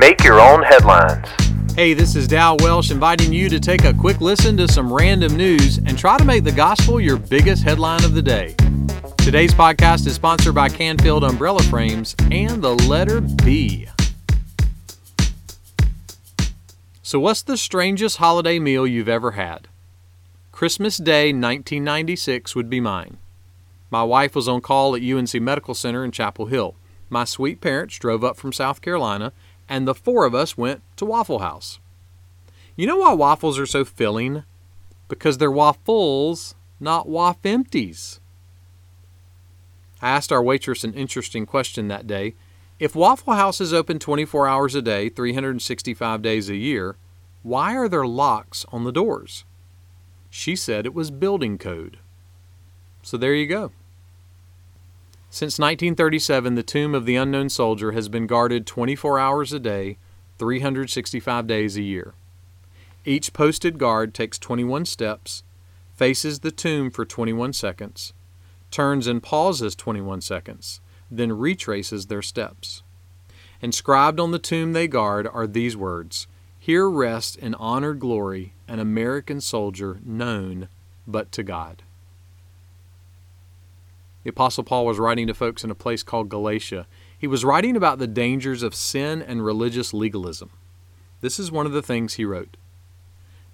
[0.00, 1.28] Make your own headlines.
[1.76, 5.36] Hey, this is Dal Welsh inviting you to take a quick listen to some random
[5.36, 8.54] news and try to make the gospel your biggest headline of the day.
[9.18, 13.88] Today's podcast is sponsored by Canfield Umbrella Frames and the letter B.
[17.02, 19.68] So, what's the strangest holiday meal you've ever had?
[20.50, 23.18] Christmas Day 1996 would be mine.
[23.90, 26.74] My wife was on call at UNC Medical Center in Chapel Hill.
[27.10, 29.32] My sweet parents drove up from South Carolina,
[29.70, 31.78] and the four of us went to Waffle House.
[32.76, 34.42] You know why waffles are so filling?
[35.08, 38.20] Because they're waffles, not waff empties.
[40.02, 42.34] I asked our waitress an interesting question that day.
[42.78, 46.96] If Waffle House is open 24 hours a day, 365 days a year,
[47.42, 49.44] why are there locks on the doors?
[50.30, 51.98] She said it was building code.
[53.02, 53.72] So there you go.
[55.32, 59.96] Since 1937, the tomb of the unknown soldier has been guarded 24 hours a day,
[60.38, 62.14] 365 days a year.
[63.04, 65.44] Each posted guard takes 21 steps,
[65.94, 68.12] faces the tomb for 21 seconds,
[68.72, 70.80] turns and pauses 21 seconds,
[71.12, 72.82] then retraces their steps.
[73.62, 76.26] Inscribed on the tomb they guard are these words
[76.58, 80.68] Here rests in honored glory an American soldier known
[81.06, 81.84] but to God.
[84.22, 86.86] The Apostle Paul was writing to folks in a place called Galatia.
[87.16, 90.50] He was writing about the dangers of sin and religious legalism.
[91.20, 92.56] This is one of the things he wrote.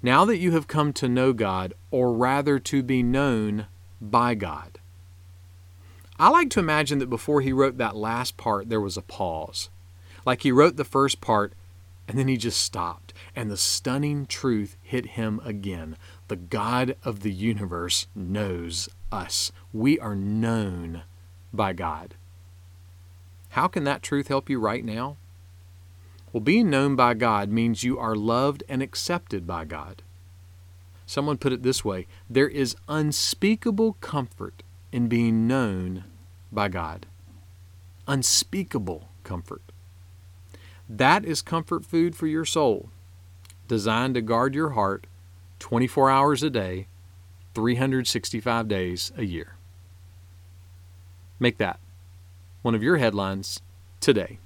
[0.02, 3.66] Now that you have come to know God, or rather to be known
[4.00, 4.78] by God.
[6.18, 9.68] I like to imagine that before he wrote that last part, there was a pause.
[10.24, 11.52] Like he wrote the first part,
[12.08, 15.96] and then he just stopped, and the stunning truth hit him again.
[16.28, 19.50] The God of the universe knows us.
[19.72, 21.02] We are known
[21.52, 22.14] by God.
[23.50, 25.16] How can that truth help you right now?
[26.32, 30.02] Well, being known by God means you are loved and accepted by God.
[31.06, 36.04] Someone put it this way there is unspeakable comfort in being known
[36.52, 37.06] by God.
[38.06, 39.62] Unspeakable comfort.
[40.88, 42.90] That is comfort food for your soul,
[43.66, 45.06] designed to guard your heart
[45.58, 46.86] 24 hours a day,
[47.54, 49.56] 365 days a year.
[51.40, 51.80] Make that
[52.62, 53.60] one of your headlines
[54.00, 54.38] today.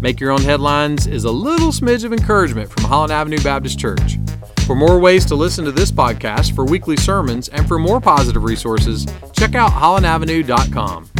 [0.00, 4.18] Make Your Own Headlines is a little smidge of encouragement from Holland Avenue Baptist Church.
[4.66, 8.42] For more ways to listen to this podcast, for weekly sermons, and for more positive
[8.42, 11.10] resources, check out hollandavenue.com.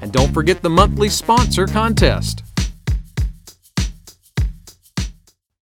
[0.00, 2.44] And don't forget the monthly sponsor contest.